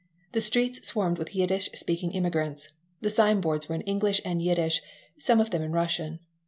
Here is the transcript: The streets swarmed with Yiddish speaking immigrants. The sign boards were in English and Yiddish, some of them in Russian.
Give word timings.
The 0.31 0.41
streets 0.41 0.83
swarmed 0.87 1.19
with 1.19 1.35
Yiddish 1.35 1.69
speaking 1.75 2.13
immigrants. 2.13 2.69
The 3.01 3.11
sign 3.11 3.39
boards 3.39 3.69
were 3.69 3.75
in 3.75 3.81
English 3.81 4.19
and 4.25 4.41
Yiddish, 4.41 4.81
some 5.19 5.39
of 5.39 5.51
them 5.51 5.61
in 5.61 5.73
Russian. 5.73 6.21